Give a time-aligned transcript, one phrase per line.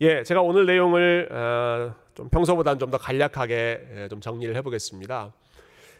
[0.00, 5.32] 예, 제가 오늘 내용을 어, 좀 평소보다는 좀 더 간략하게 예, 좀 정리를 해보겠습니다.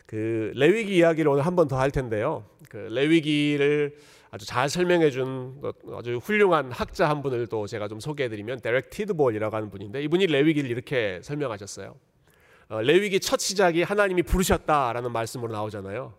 [0.07, 2.45] 그 레위기 이야기를 오늘 한 번 더 할 텐데요.
[2.69, 3.96] 그 레위기를
[4.30, 5.61] 아주 잘 설명해준
[5.96, 10.71] 아주 훌륭한 학자 한 분을 또 제가 좀 소개해드리면 데렉 티드볼이라고 하는 분인데 이분이 레위기를
[10.71, 11.94] 이렇게 설명하셨어요.
[12.69, 16.15] 어, 레위기 첫 시작이 하나님이 부르셨다라는 말씀으로 나오잖아요.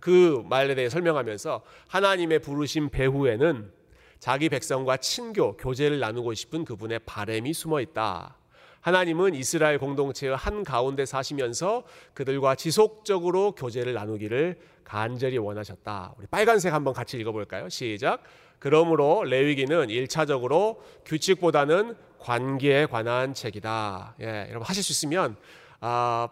[0.00, 3.70] 그 말에 대해 설명하면서 하나님의 부르심 배후에는
[4.18, 8.36] 자기 백성과 친교, 교제를 나누고 싶은 그분의 바램이 숨어 있다.
[8.80, 11.82] 하나님은 이스라엘 공동체의 한 가운데 사시면서
[12.14, 16.14] 그들과 지속적으로 교제를 나누기를 간절히 원하셨다.
[16.16, 17.68] 우리 빨간색 한번 같이 읽어볼까요?
[17.68, 18.22] 시작.
[18.60, 24.14] 그러므로 레위기는 1차적으로 규칙보다는 관계에 관한 책이다.
[24.20, 25.36] 예, 여러분 하실 수 있으면
[25.80, 26.28] 아,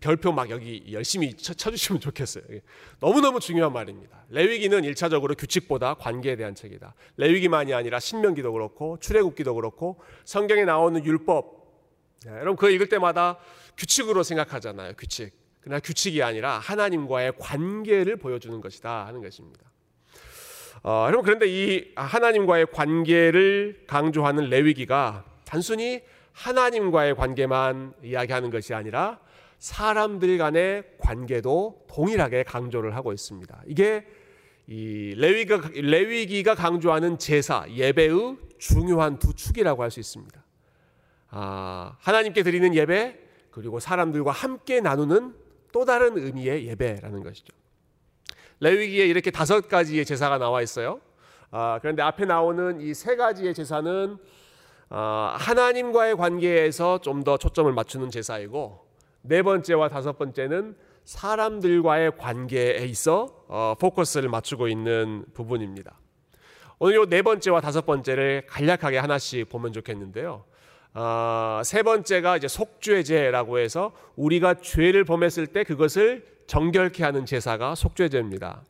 [0.00, 2.44] 별표 막 여기 열심히 쳐주시면 좋겠어요.
[3.00, 4.24] 너무너무 중요한 말입니다.
[4.30, 6.94] 레위기는 1차적으로 규칙보다 관계에 대한 책이다.
[7.18, 11.64] 레위기만이 아니라 신명기도 그렇고 출애굽기도 그렇고 성경에 나오는 율법
[12.26, 13.38] 여러분 그거 읽을 때마다
[13.76, 14.94] 규칙으로 생각하잖아요.
[14.96, 15.32] 규칙.
[15.60, 19.60] 그러나 규칙이 아니라 하나님과의 관계를 보여주는 것이다 하는 것입니다.
[20.82, 29.20] 어, 여러분 그런데 이 하나님과의 관계를 강조하는 레위기가 단순히 하나님과의 관계만 이야기하는 것이 아니라
[29.68, 33.62] 사람들 간의 관계도 동일하게 강조를 하고 있습니다.
[33.66, 34.06] 이게
[34.66, 40.44] 이 레위가 레위기가 강조하는 제사 예배의 중요한 두 축이라고 할 수 있습니다.
[41.30, 43.18] 아, 하나님께 드리는 예배
[43.50, 45.34] 그리고 사람들과 함께 나누는
[45.72, 47.54] 또 다른 의미의 예배라는 것이죠.
[48.60, 51.00] 레위기에 이렇게 다섯 가지의 제사가 나와 있어요.
[51.50, 54.18] 아, 그런데 앞에 나오는 이 세 가지의 제사는
[54.90, 58.83] 아, 하나님과의 관계에서 좀 더 초점을 맞추는 제사이고
[59.26, 65.98] 네 번째와 다섯 번째는 사람들과의 관계에 있어 어, 포커스를 맞추고 있는 부분입니다.
[66.78, 70.44] 오늘 이 네 번째와 다섯 번째를 간략하게 하나씩 보면 좋겠는데요.
[70.92, 78.62] 어, 세 번째가 이제 속죄제라고 해서 우리가 죄를 범했을 때 그것을 정결케 하는 제사가 속죄제입니다.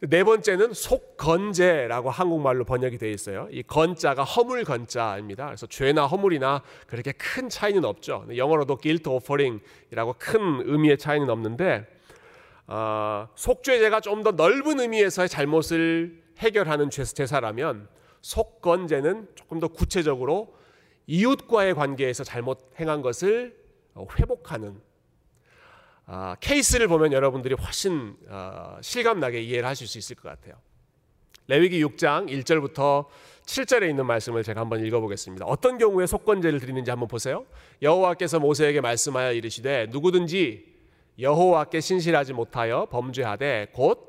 [0.00, 3.48] 네 번째는 속건제라고 한국말로 번역이 되어 있어요.
[3.50, 5.46] 이 건자가 허물 건자입니다.
[5.46, 8.24] 그래서 죄나 허물이나 그렇게 큰 차이는 없죠.
[8.34, 11.84] 영어로도 guilt offering이라고 큰 의미의 차이는 없는데
[12.68, 17.88] 어, 속죄제가 좀 더 넓은 의미에서의 잘못을 해결하는 제사라면
[18.20, 20.54] 속건제는 조금 더 구체적으로
[21.08, 23.56] 이웃과의 관계에서 잘못 행한 것을
[24.18, 24.80] 회복하는
[26.10, 30.54] 아, 케이스를 보면 여러분들이 훨씬 어, 실감나게 이해를 하실 수 있을 것 같아요.
[31.48, 33.04] 레위기 6장 1절부터
[33.44, 35.44] 7절에 있는 말씀을 제가 한번 읽어보겠습니다.
[35.44, 37.44] 어떤 경우에 속건제를 드리는지 한번 보세요.
[37.82, 40.64] 여호와께서 모세에게 말씀하여 이르시되 누구든지
[41.18, 44.08] 여호와께 신실하지 못하여 범죄하되 곧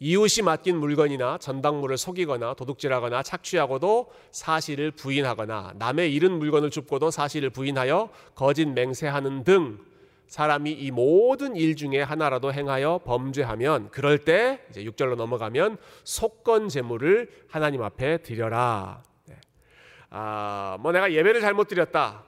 [0.00, 8.10] 이웃이 맡긴 물건이나 전당물을 속이거나 도둑질하거나 착취하고도 사실을 부인하거나 남의 잃은 물건을 줍고도 사실을 부인하여
[8.34, 9.91] 거짓 맹세하는 등
[10.32, 17.28] 사람이 이 모든 일 중에 하나라도 행하여 범죄하면 그럴 때 이제 6절로 넘어가면 속건 제물을
[17.50, 19.02] 하나님 앞에 드려라.
[19.26, 19.36] 네.
[20.08, 22.24] 아, 뭐 내가 예배를 잘못 드렸다.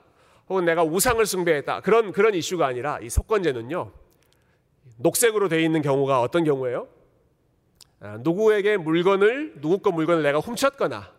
[0.47, 1.81] 혹은 내가 우상을 숭배했다.
[1.81, 3.91] 그런 그런 이슈가 아니라 이 속건제는요.
[4.97, 6.87] 녹색으로 되어 있는 경우가 어떤 경우예요?
[8.01, 11.11] 아, 누구에게 물건을 누구 거 물건을 내가 훔쳤거나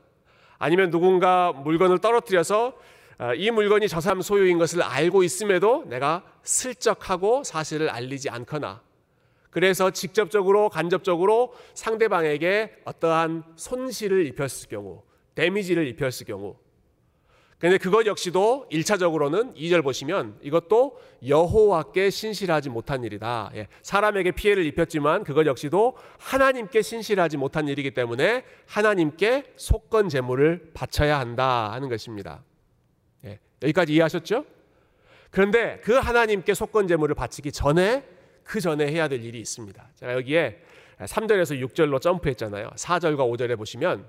[0.58, 2.95] 아니면 누군가 물건을 떨어뜨려서 아,
[3.36, 8.82] 이 물건이 저 사람 소유인 것을 알고 있음에도 내가 슬쩍하고 사실을 알리지 않거나
[9.50, 15.02] 그래서 직접적으로 간접적으로 상대방에게 어떠한 손실을 입혔을 경우
[15.34, 16.56] 데미지를 입혔을 경우
[17.58, 23.50] 근데 그것 역시도 1차적으로는 2절 보시면 이것도 여호와께 신실하지 못한 일이다.
[23.54, 31.18] 예, 사람에게 피해를 입혔지만 그것 역시도 하나님께 신실하지 못한 일이기 때문에 하나님께 속건 제물을 바쳐야
[31.18, 32.44] 한다 하는 것입니다.
[33.66, 34.44] 여기까지 이해하셨죠?
[35.30, 38.04] 그런데 그 하나님께 속건 제물을 바치기 전에
[38.44, 39.90] 그 전에 해야 될 일이 있습니다.
[39.96, 40.62] 제가 여기에
[41.00, 42.70] 3절에서 6절로 점프했잖아요.
[42.76, 44.06] 4절과 5절에 보시면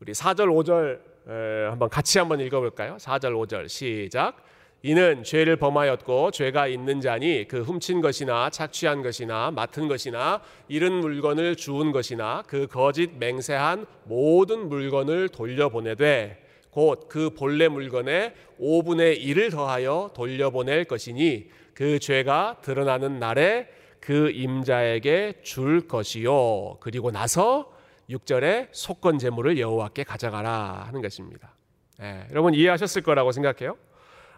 [0.00, 2.96] 우리 4절 5절 한번 같이 한번 읽어 볼까요?
[2.98, 4.44] 4절 5절 시작.
[4.82, 11.56] 이는 죄를 범하였고 죄가 있는 자니 그 훔친 것이나 착취한 것이나 맡은 것이나 잃은 물건을
[11.56, 20.10] 주운 것이나 그 거짓 맹세한 모든 물건을 돌려보내되 곧 그 본래 물건의 5분의 1을 더하여
[20.14, 23.68] 돌려보낼 것이니 그 죄가 드러나는 날에
[24.00, 26.78] 그 임자에게 줄 것이요.
[26.80, 27.72] 그리고 나서
[28.08, 31.54] 6절에 속건 제물을 여호와께 가져가라 하는 것입니다.
[32.02, 33.76] 예, 여러분 이해하셨을 거라고 생각해요.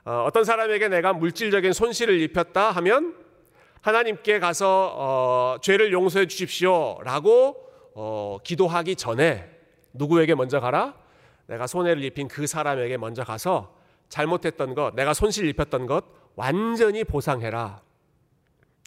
[0.04, 3.14] 어, 떤 사람에게 내가 물질적인 손실을 입혔다 하면
[3.80, 7.56] 하나님께 가서 어, 죄를 용서해 주십시오라고
[7.94, 9.48] 어, 기도하기 전에
[9.92, 10.94] 누구에게 먼저 가라?
[11.46, 13.76] 내가 손해를 입힌 그 사람에게 먼저 가서
[14.08, 16.04] 잘못했던 것, 내가 손실 입혔던 것
[16.34, 17.82] 완전히 보상해라.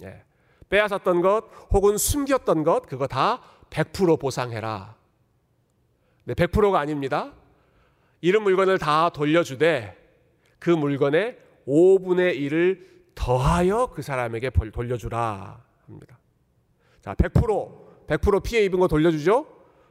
[0.03, 0.23] 예.
[0.69, 4.95] 빼앗았던 것 혹은 숨겼던 것 그거 다 100% 보상해라.
[6.25, 7.33] 네, 100%가 아닙니다.
[8.21, 9.95] 이런 물건을 다 돌려주되
[10.59, 11.37] 그 물건의
[11.67, 16.19] 5분의 1을 더하여 그 사람에게 돌려주라 합니다.
[17.01, 19.45] 자, 100% 100% 피해 입은 거 돌려주죠.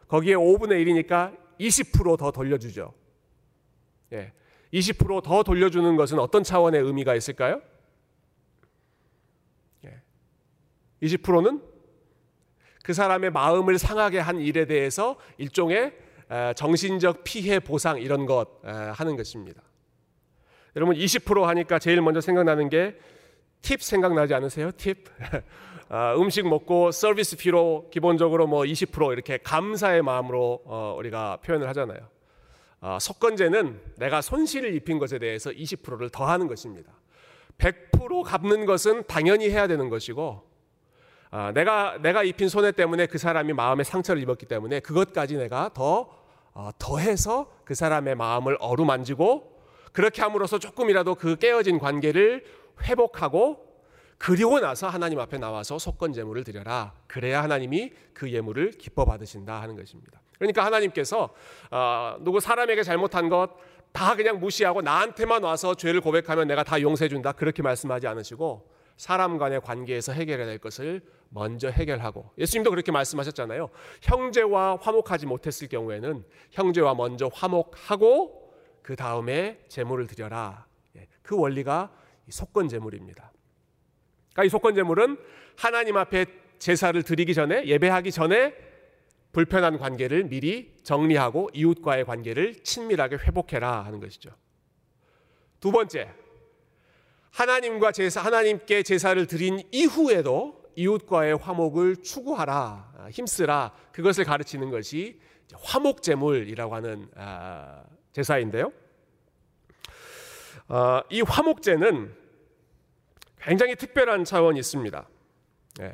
[0.08, 2.92] 거기에 5분의 1이니까 20%더 돌려주죠.
[4.12, 4.32] 예.
[4.72, 7.62] 20%더 돌려주는 것은 어떤 차원의 의미가 있을까요?
[9.84, 10.00] 예.
[11.02, 11.62] 20%는
[12.82, 15.96] 그 사람의 마음을 상하게 한 일에 대해서 일종의
[16.56, 19.62] 정신적 피해 보상 이런 것 하는 것입니다.
[20.76, 22.98] 여러분 20% 하니까 제일 먼저 생각나는 게
[23.64, 24.70] 팁 생각나지 않으세요?
[24.76, 25.06] 팁.
[25.88, 32.00] 아, 음식 먹고 서비스 피로 기본적으로 뭐 20% 이렇게 감사의 마음으로 어, 우리가 표현을 하잖아요.
[32.80, 36.92] 아, 속건제는 내가 손실을 입힌 것에 대해서 20%를 더하는 것입니다.
[37.56, 40.42] 100% 갚는 것은 당연히 해야 되는 것이고
[41.30, 46.10] 아, 내가 내가 입힌 손해 때문에 그 사람이 마음에 상처를 입었기 때문에 그것까지 내가 더
[46.52, 49.54] 어, 더해서 그 사람의 마음을 어루만지고
[49.92, 52.44] 그렇게 함으로써 조금이라도 그 깨어진 관계를
[52.82, 53.64] 회복하고
[54.18, 56.94] 그리고 나서 하나님 앞에 나와서 속건 제물을 드려라.
[57.06, 60.20] 그래야 하나님이 그 예물을 기뻐 받으신다 하는 것입니다.
[60.38, 61.34] 그러니까 하나님께서
[61.70, 67.08] 어, 누구 사람에게 잘못한 것 다 그냥 무시하고 나한테만 와서 죄를 고백하면 내가 다 용서해
[67.08, 67.30] 준다.
[67.30, 73.70] 그렇게 말씀하지 않으시고 사람 간의 관계에서 해결해야 될 것을 먼저 해결하고 예수님도 그렇게 말씀하셨잖아요.
[74.02, 80.66] 형제와 화목하지 못했을 경우에는 형제와 먼저 화목하고 그 다음에 제물을 드려라.
[80.96, 81.92] 예, 그 원리가
[82.30, 83.32] 속건 제물입니다.
[84.32, 85.16] 그러니까 이 속건 제물은
[85.56, 86.26] 하나님 앞에
[86.58, 88.54] 제사를 드리기 전에 예배하기 전에
[89.32, 94.30] 불편한 관계를 미리 정리하고 이웃과의 관계를 친밀하게 회복해라 하는 것이죠.
[95.60, 96.10] 두 번째,
[97.30, 105.20] 하나님과 제사 하나님께 제사를 드린 이후에도 이웃과의 화목을 추구하라, 힘쓰라 그것을 가르치는 것이
[105.52, 108.72] 화목 제물이라고 하는 아, 제사인데요.
[110.68, 112.14] 어, 이 화목제는
[113.40, 115.08] 굉장히 특별한 차원이 있습니다.
[115.80, 115.92] 예.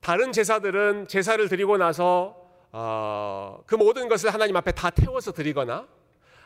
[0.00, 2.36] 다른 제사들은 제사를 드리고 나서
[2.72, 5.86] 어, 그 모든 것을 하나님 앞에 다 태워서 드리거나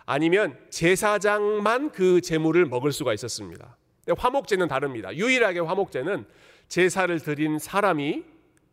[0.04, 3.76] 아니면 제사장만 그 제물을 먹을 수가 있었습니다.
[4.18, 5.14] 화목제는 다릅니다.
[5.14, 6.26] 유일하게 화목제는
[6.68, 8.24] 제사를 드린 사람이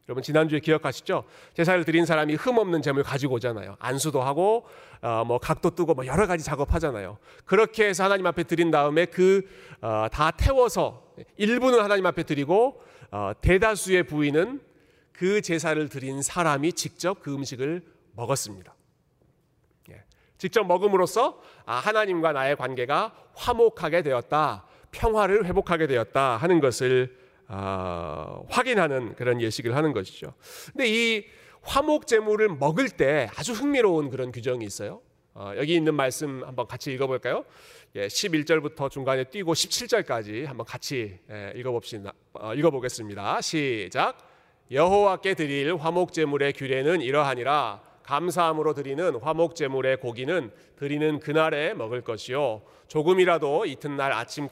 [0.09, 1.23] 여러분 지난주에 기억하시죠?
[1.53, 3.77] 제사를 드린 사람이 흠 없는 재물 가지고 오잖아요.
[3.79, 4.65] 안수도 하고
[5.01, 7.17] 어, 뭐 각도 뜨고 뭐 여러 가지 작업하잖아요.
[7.45, 9.47] 그렇게 해서 하나님 앞에 드린 다음에 그다
[9.81, 14.59] 어, 태워서 일부는 하나님 앞에 드리고 어, 대다수의 부위는
[15.13, 17.83] 그 제사를 드린 사람이 직접 그 음식을
[18.13, 18.75] 먹었습니다.
[19.91, 20.03] 예.
[20.37, 27.22] 직접 먹음으로써 아, 하나님과 나의 관계가 화목하게 되었다, 평화를 회복하게 되었다 하는 것을
[27.55, 30.33] 어, 확인하는 그런 예식을 하는 것이죠.
[30.71, 31.25] 근데 이
[31.61, 35.01] 화목 제물을 먹을 때 아주 흥미로운 그런 규정이 있어요.
[35.35, 37.45] 어, 여기 있는 말씀 한번 같이 읽어볼까요?
[37.95, 42.13] 예, 11절부터 중간에 뛰고 17절까지 한번 같이 예, 읽어봅시다.
[42.33, 43.41] 어, 읽어보겠습니다.
[43.41, 44.17] 시작.
[44.71, 47.81] 여호와께 드릴 화목 제물의 규례는 이러하니라.
[48.01, 54.49] 감사함으로 드리는 화목 제물의 고기는 드리는 그날에 먹을 것이요 조금이라도 이튿날 아침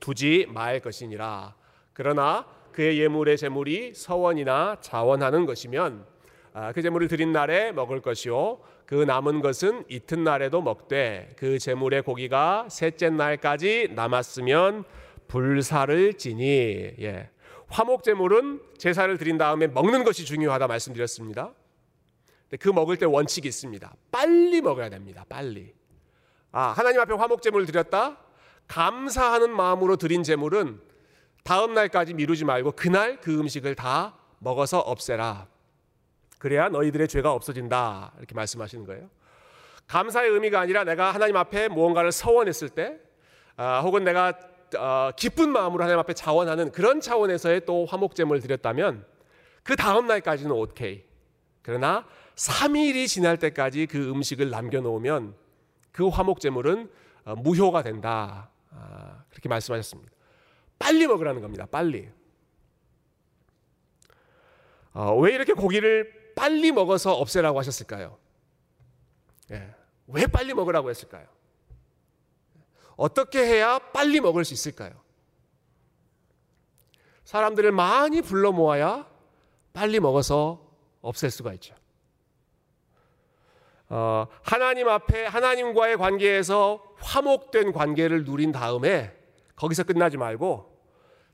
[0.00, 1.54] 두지 말 것이니라.
[1.94, 6.04] 그러나 그의 예물의 제물이 서원이나 자원하는 것이면
[6.52, 12.68] 아, 그 제물을 드린 날에 먹을 것이요 그 남은 것은 이튿날에도 먹되 그 제물의 고기가
[12.68, 14.84] 셋째 날까지 남았으면
[15.28, 16.44] 불사를 지니
[17.00, 17.30] 예.
[17.68, 21.52] 화목 제물은 제사를 드린 다음에 먹는 것이 중요하다 말씀드렸습니다.
[22.60, 23.94] 그 먹을 때 원칙이 있습니다.
[24.12, 25.24] 빨리 먹어야 됩니다.
[25.28, 25.72] 빨리.
[26.52, 28.18] 아, 하나님 앞에 화목 제물을 드렸다.
[28.68, 30.80] 감사하는 마음으로 드린 제물은
[31.44, 35.46] 다음 날까지 미루지 말고 그날 그 음식을 다 먹어서 없애라.
[36.38, 38.12] 그래야 너희들의 죄가 없어진다.
[38.18, 39.10] 이렇게 말씀하시는 거예요.
[39.86, 42.98] 감사의 의미가 아니라 내가 하나님 앞에 무언가를 서원했을 때,
[43.56, 44.32] 아, 혹은 내가
[44.78, 49.04] 어, 기쁜 마음으로 하나님 앞에 자원하는 그런 차원에서의 또 화목제물 드렸다면
[49.62, 51.04] 그 다음 날까지는 오케이.
[51.60, 55.34] 그러나 3일이 지날 때까지 그 음식을 남겨놓으면
[55.92, 56.90] 그 화목제물은
[57.26, 58.48] 어, 무효가 된다.
[58.70, 60.10] 아, 그렇게 말씀하셨습니다.
[60.78, 61.66] 빨리 먹으라는 겁니다.
[61.66, 62.10] 빨리.
[64.92, 68.16] 어, 왜 이렇게 고기를 빨리 먹어서 없애라고 하셨을까요?
[69.50, 69.74] 예,
[70.06, 71.26] 왜 빨리 먹으라고 했을까요?
[72.96, 74.92] 어떻게 해야 빨리 먹을 수 있을까요?
[77.24, 79.08] 사람들을 많이 불러 모아야
[79.72, 81.74] 빨리 먹어서 없앨 수가 있죠.
[83.88, 89.14] 어, 하나님 앞에 하나님과의 관계에서 화목된 관계를 누린 다음에
[89.56, 90.74] 거기서 끝나지 말고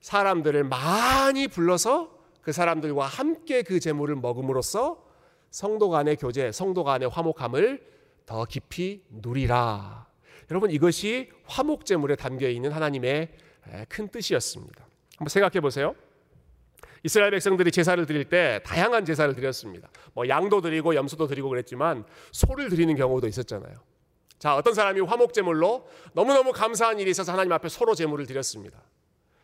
[0.01, 5.05] 사람들을 많이 불러서 그 사람들과 함께 그 제물을 먹음으로써
[5.51, 7.87] 성도 간의 교제, 성도 간의 화목함을
[8.25, 10.07] 더 깊이 누리라.
[10.51, 13.31] 여러분 이것이 화목 제물에 담겨 있는 하나님의
[13.89, 14.87] 큰 뜻이었습니다.
[15.17, 15.95] 한번 생각해 보세요.
[17.03, 19.89] 이스라엘 백성들이 제사를 드릴 때 다양한 제사를 드렸습니다.
[20.13, 23.75] 뭐 양도 드리고 염소도 드리고 그랬지만 소를 드리는 경우도 있었잖아요.
[24.41, 28.81] 자, 어떤 사람이 화목 제물로 너무너무 감사한 일이 있어서 하나님 앞에 소로 제물을 드렸습니다.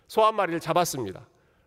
[0.08, 1.26] 소 한 마리를 잡았습니다.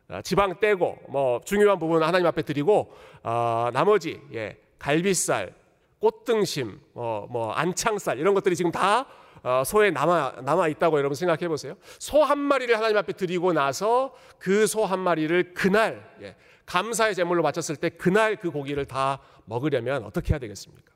[0.09, 2.91] 아, 지방 떼고 뭐 중요한 부분 하나님 앞에 드리고
[3.23, 5.53] 어, 나머지 예, 갈비살,
[5.99, 9.05] 꽃등심, 뭐, 뭐 안창살 이런 것들이 지금 다
[9.43, 11.75] 어, 소에 남아 남아 있다고 여러분 생각해 보세요.
[11.99, 17.43] 소 한 마리를 하나님 앞에 드리고 나서 그 소 한 마리를 그날 예, 감사의 제물로
[17.43, 20.91] 바쳤을 때 그날 그 고기를 다 먹으려면 어떻게 해야 되겠습니까?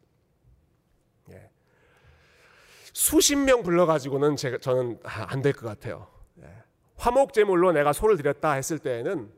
[2.93, 2.99] 예.
[2.99, 6.07] 수십 명 불러가지고는 제가 저는 안 될 것 같아요.
[6.41, 6.47] 예.
[6.97, 9.31] 화목 제물로 내가 소를 드렸다 했을 때에는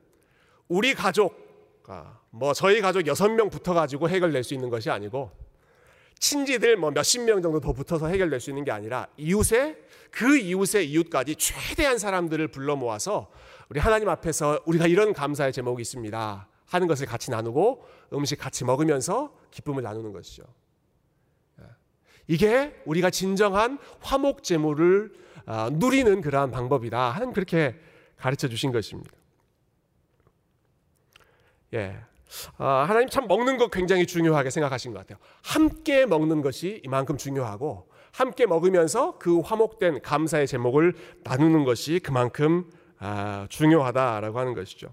[0.68, 5.32] 우리 가족, 아, 뭐 저희 가족 여섯 명 붙어가지고 해결될 수 있는 것이 아니고
[6.20, 9.78] 친지들 뭐 몇십 명 정도 더 붙어서 해결될 수 있는 게 아니라 이웃의
[10.12, 13.30] 그 이웃의 이웃까지 최대한 사람들을 불러 모아서
[13.70, 17.84] 우리 하나님 앞에서 우리가 이런 감사의 제목이 있습니다 하는 것을 같이 나누고
[18.14, 20.44] 음식 같이 먹으면서 기쁨을 나누는 것이죠.
[22.30, 22.34] 예.
[22.34, 25.14] 이게 우리가 진정한 화목 제물을
[25.46, 27.76] 아, 누리는 그러한 방법이다 하는 그렇게
[28.18, 29.12] 가르쳐 주신 것입니다.
[31.74, 31.98] 예.
[32.58, 35.18] 아, 하나님 참 먹는 것 굉장히 중요하게 생각하신 것 같아요.
[35.44, 43.46] 함께 먹는 것이 이만큼 중요하고 함께 먹으면서 그 화목된 감사의 제목을 나누는 것이 그만큼 아,
[43.50, 44.88] 중요하다라고 하는 것이죠.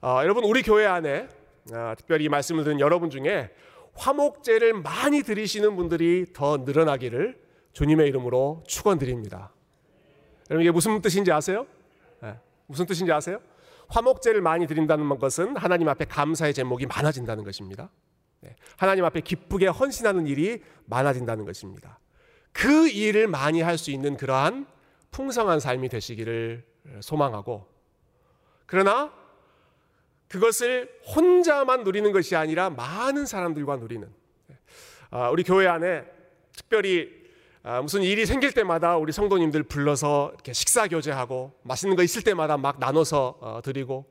[0.00, 1.28] 아, 여러분 우리 교회 안에
[1.72, 3.50] 아, 특별히 이 말씀을 듣는 여러분 중에
[4.00, 7.38] 화목제를 많이 드리시는 분들이 더 늘어나기를
[7.72, 9.52] 주님의 이름으로 축원드립니다.
[10.48, 11.66] 여러분 이게 무슨 뜻인지 아세요?
[12.22, 12.34] 네,
[12.66, 13.40] 무슨 뜻인지 아세요?
[13.88, 17.90] 화목제를 많이 드린다는 것은 하나님 앞에 감사의 제목이 많아진다는 것입니다.
[18.40, 21.98] 네, 하나님 앞에 기쁘게 헌신하는 일이 많아진다는 것입니다.
[22.52, 24.66] 그 일을 많이 할 수 있는 그러한
[25.10, 26.64] 풍성한 삶이 되시기를
[27.00, 27.66] 소망하고
[28.66, 29.12] 그러나
[30.30, 34.08] 그것을 혼자만 누리는 것이 아니라 많은 사람들과 누리는
[35.10, 36.04] 아, 우리 교회 안에
[36.52, 37.10] 특별히
[37.64, 42.56] 아, 무슨 일이 생길 때마다 우리 성도님들 불러서 이렇게 식사 교제하고 맛있는 거 있을 때마다
[42.56, 44.06] 막 나눠서 어, 드리고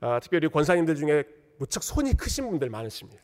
[0.00, 1.24] 아, 특별히 권사님들 중에
[1.56, 3.22] 무척 손이 크신 분들 많으십니다.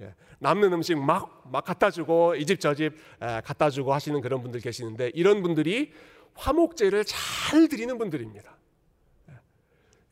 [0.00, 5.10] 예, 남는 음식 막, 막 갖다 주고 이 집저집 갖다 주고 하시는 그런 분들 계시는데
[5.12, 5.92] 이런 분들이
[6.32, 8.56] 화목제를 잘 드리는 분들입니다.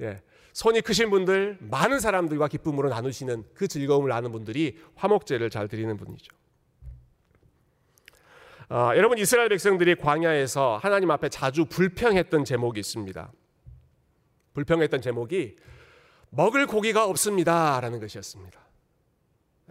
[0.02, 0.20] 예,
[0.56, 6.34] 손이 크신 분들, 많은 사람들과 기쁨으로 나누시는 그 즐거움을 아는 분들이 화목제를 잘 드리는 분이죠.
[8.70, 13.30] 어, 여러분 이스라엘 백성들이 광야에서 하나님 앞에 자주 불평했던 제목이 있습니다.
[14.54, 15.56] 불평했던 제목이
[16.30, 18.58] 먹을 고기가 없습니다라는 것이었습니다.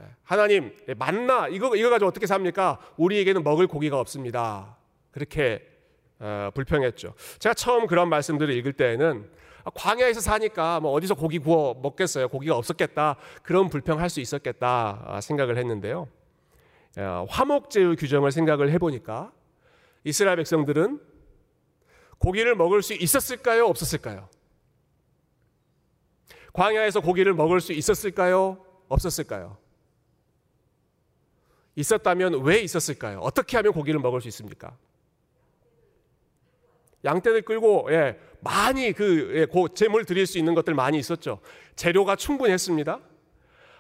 [0.02, 2.80] 예, 하나님 만나 이거 이거 가지고 어떻게 삽니까?
[2.98, 4.78] 우리에게는 먹을 고기가 없습니다.
[5.10, 5.68] 그렇게
[6.20, 7.16] 어, 불평했죠.
[7.40, 12.28] 제가 처음 그런 말씀들을 읽을 때에는 광야에서 사니까 뭐 어디서 고기 구워 먹겠어요.
[12.30, 13.18] 고기가 없었겠다.
[13.42, 16.08] 그런 불평할 수 있었겠다 아, 생각을 했는데요.
[16.98, 19.32] 어, 화목제의 규정을 생각을 해보니까
[20.04, 21.02] 이스라엘 백성들은
[22.20, 23.66] 고기를 먹을 수 있었을까요?
[23.66, 24.30] 없었을까요?
[26.54, 28.64] 광야에서 고기를 먹을 수 있었을까요?
[28.88, 29.58] 없었을까요?
[31.76, 33.20] 있었다면 왜 있었을까요?
[33.20, 34.78] 어떻게 하면 고기를 먹을 수 있습니까?
[37.06, 41.40] 양떼를 끌고 예, 많이 그 예, 재물 드릴 수 있는 것들 많이 있었죠.
[41.76, 43.00] 재료가 충분했습니다.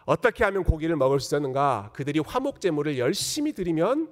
[0.05, 1.89] 어떻게 하면 고기를 먹을 수 있었는가?
[1.93, 4.09] 그들이 화목 제물을 열심히 드리면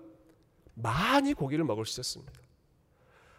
[0.73, 2.33] 많이 고기를 먹을 수 있었습니다.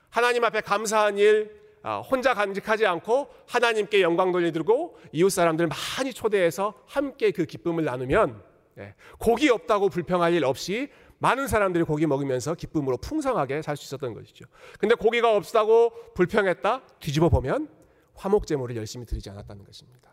[0.08, 6.72] 하나님 앞에 감사한 일 아, 혼자 간직하지 않고 하나님께 영광 돌려드리고 이웃 사람들 많이 초대해서
[6.86, 8.42] 함께 그 기쁨을 나누면
[8.78, 14.14] 예, 고기 없다고 불평할 일 없이 많은 사람들이 고기 먹으면서 기쁨으로 풍성하게 살 수 있었던
[14.14, 14.44] 것이죠.
[14.78, 17.68] 근데 고기가 없다고 불평했다 뒤집어 보면
[18.14, 20.12] 화목 제물을 열심히 드리지 않았다는 것입니다.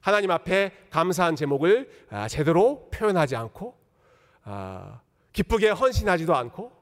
[0.00, 3.74] 하나님 앞에 감사한 제목을 아, 제대로 표현하지 않고
[4.42, 5.00] 아,
[5.32, 6.72] 기쁘게 헌신하지도 않고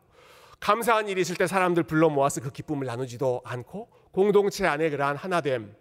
[0.58, 5.74] 감사한 일이 있을 때 사람들 불러 모아서 그 기쁨을 나누지도 않고 공동체 안에 그러한 하나됨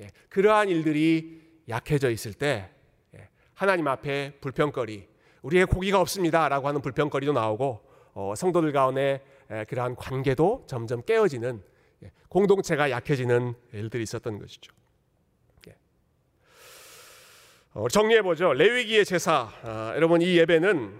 [0.00, 2.70] 예, 그러한 일들이 약해져 있을 때
[3.14, 5.08] 예, 하나님 앞에 불평거리
[5.42, 7.80] 우리의 고기가 없습니다라고 하는 불평거리도 나오고
[8.14, 9.22] 어, 성도들 가운데
[9.68, 11.62] 그러한 관계도 점점 깨어지는
[12.02, 14.72] 예, 공동체가 약해지는 일들이 있었던 것이죠.
[17.78, 18.54] 어, 정리해 보죠.
[18.54, 19.50] 레위기의 제사.
[19.62, 20.98] 아, 여러분 이 예배는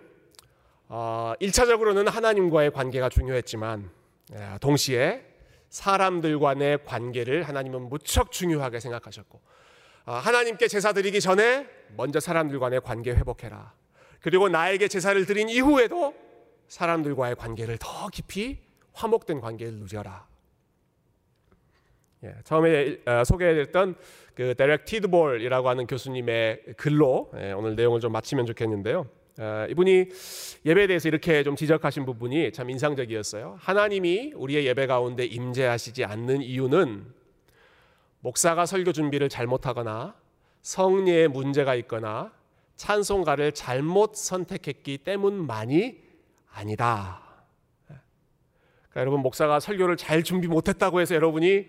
[0.88, 3.88] 어, 1차적으로는 하나님과의 관계가 중요했지만
[4.34, 5.24] 예, 동시에
[5.70, 9.40] 사람들 간의 관계를 하나님은 무척 중요하게 생각하셨고
[10.04, 11.66] 어, 하나님께 제사 드리기 전에
[11.96, 13.72] 먼저 사람들 간의 관계 회복해라.
[14.20, 16.14] 그리고 나에게 제사를 드린 이후에도
[16.68, 18.58] 사람들과의 관계를 더 깊이
[18.92, 20.26] 화목된 관계를 누려라.
[22.24, 23.94] 예, 처음에 어, 소개했던
[24.34, 29.06] 그 데렉 티드볼이라고 하는 교수님의 글로 예, 오늘 내용을 좀 마치면 좋겠는데요.
[29.38, 30.08] 어, 이분이
[30.64, 33.58] 예배에 대해서 이렇게 좀 지적하신 부분이 참 인상적이었어요.
[33.60, 37.04] 하나님이 우리의 예배 가운데 임재하시지 않는 이유는
[38.20, 40.16] 목사가 설교 준비를 잘못하거나
[40.62, 42.32] 성례에 문제가 있거나
[42.76, 46.02] 찬송가를 잘못 선택했기 때문만이
[46.52, 47.22] 아니다.
[47.86, 51.66] 그러니까 여러분 목사가 설교를 잘 준비 못했다고 해서 여러분이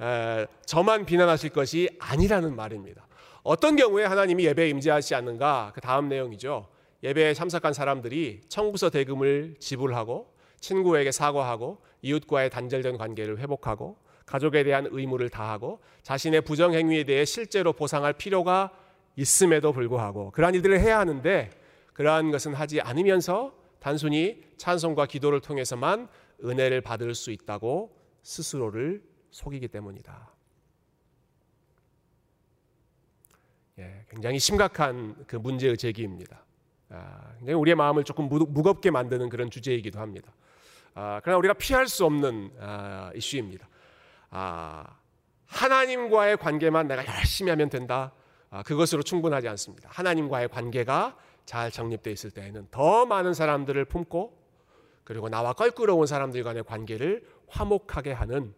[0.00, 3.06] 에, 저만 비난하실 것이 아니라는 말입니다.
[3.42, 5.72] 어떤 경우에 하나님이 예배에 임재하지 않는가?
[5.74, 6.68] 그 다음 내용이죠.
[7.02, 15.28] 예배에 참석한 사람들이 청구서 대금을 지불하고 친구에게 사과하고 이웃과의 단절된 관계를 회복하고 가족에 대한 의무를
[15.28, 18.70] 다하고 자신의 부정 행위에 대해 실제로 보상할 필요가
[19.20, 21.50] 있음에도 불구하고 그러한 일들을 해야 하는데
[21.92, 26.08] 그러한 것은 하지 않으면서 단순히 찬송과 기도를 통해서만
[26.42, 30.30] 은혜를 받을 수 있다고 스스로를 속이기 때문이다.
[33.78, 36.42] 예, 굉장히 심각한 그 문제의 제기입니다.
[36.88, 40.32] 아, 굉장히 우리의 마음을 조금 무겁게 만드는 그런 주제이기도 합니다.
[40.94, 43.68] 아, 그러나 우리가 피할 수 없는 아, 이슈입니다.
[44.30, 44.86] 아,
[45.46, 48.12] 하나님과의 관계만 내가 열심히 하면 된다.
[48.50, 49.88] 아, 그것으로 충분하지 않습니다.
[49.92, 51.16] 하나님과의 관계가
[51.46, 54.38] 잘 정립되어 있을 때에는 더 많은 사람들을 품고
[55.04, 58.54] 그리고 나와 껄끄러운 사람들 간의 관계를 화목하게 하는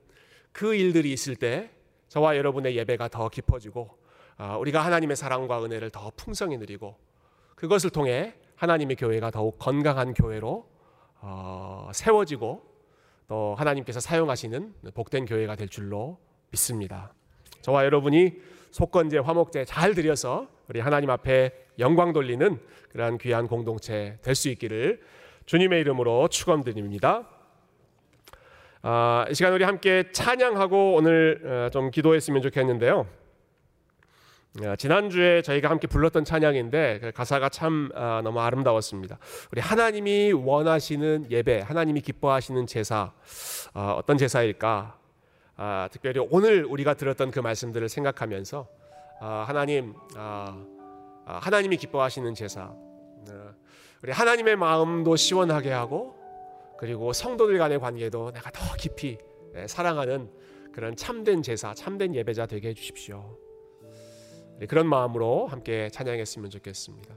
[0.50, 1.70] 그 일들이 있을 때
[2.08, 3.96] 저와 여러분의 예배가 더 깊어지고
[4.36, 6.96] 아, 우리가 하나님의 사랑과 은혜를 더 풍성히 누리고
[7.54, 10.68] 그것을 통해 하나님의 교회가 더욱 건강한 교회로
[11.20, 12.62] 어, 세워지고
[13.28, 16.18] 또 하나님께서 사용하시는 복된 교회가 될 줄로
[16.50, 17.14] 믿습니다.
[17.62, 18.34] 저와 여러분이
[18.72, 22.58] 속건제, 화목제 잘 드려서 우리 하나님 앞에 영광 돌리는
[22.90, 25.00] 그러한 귀한 공동체 될 수 있기를
[25.46, 27.28] 주님의 이름으로 축원드립니다.
[28.82, 33.06] 아, 이 시간 우리 함께 찬양하고 오늘 어, 좀 기도했으면 좋겠는데요.
[34.64, 39.18] 어, 지난주에 저희가 함께 불렀던 찬양인데 그 가사가 참 아, 너무 아름다웠습니다.
[39.52, 43.12] 우리 하나님이 원하시는 예배, 하나님이 기뻐하시는 제사
[43.74, 45.01] 어, 어떤 제사일까?
[45.64, 48.66] 아, 특별히 오늘 우리가 들었던 그 말씀들을 생각하면서
[49.46, 49.94] 하나님
[51.24, 52.74] 하나님이 기뻐하시는 제사
[54.02, 56.16] 우리 하나님의 마음도 시원하게 하고
[56.80, 59.18] 그리고 성도들 간의 관계도 내가 더 깊이
[59.54, 60.32] 네, 사랑하는
[60.72, 63.38] 그런 참된 제사, 참된 예배자 되게 해주십시오.
[64.68, 67.14] 그런 마음으로 함께 찬양했으면 좋겠습니다.